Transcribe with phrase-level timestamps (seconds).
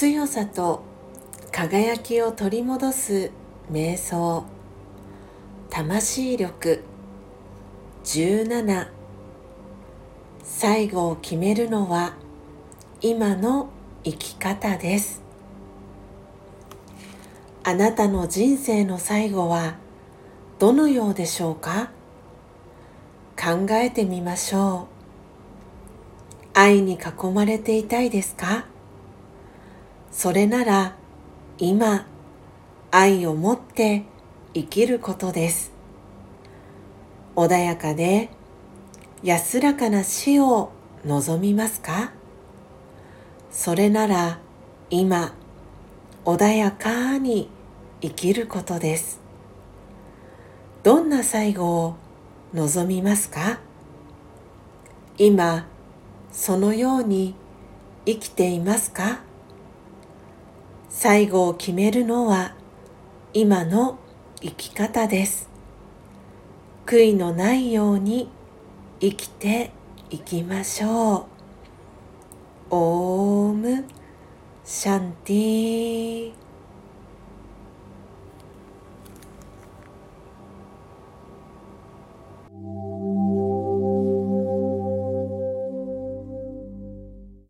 [0.00, 0.82] 強さと
[1.52, 3.30] 輝きを取り戻す
[3.70, 4.46] 瞑想
[5.68, 6.82] 魂力。
[8.04, 8.88] 17
[10.42, 12.14] 最後を決めるのは
[13.02, 13.68] 今の
[14.02, 15.20] 生き方です。
[17.62, 19.74] あなたの人生の最後は
[20.58, 21.90] どのようでしょうか？
[23.38, 24.88] 考えてみましょ
[26.54, 26.58] う。
[26.58, 28.64] 愛に囲まれていたいですか？
[30.10, 30.96] それなら
[31.58, 32.06] 今
[32.90, 34.04] 愛を持って
[34.54, 35.72] 生きることです。
[37.36, 38.28] 穏やかで
[39.22, 40.72] 安らかな死を
[41.04, 42.12] 望みますか？
[43.50, 44.40] それなら
[44.90, 45.34] 今
[46.24, 47.48] 穏やかに
[48.00, 49.20] 生きることです。
[50.82, 51.96] どんな最後を
[52.52, 53.60] 望みますか？
[55.18, 55.66] 今
[56.32, 57.34] そのように
[58.06, 59.20] 生きていますか？
[60.92, 62.56] 最後を決めるのは
[63.32, 64.00] 今の
[64.40, 65.48] 生き方です。
[66.84, 68.28] 悔いのないように
[68.98, 69.70] 生きて
[70.10, 71.24] いきましょう。
[72.70, 73.84] オーム
[74.64, 75.89] シャンティー。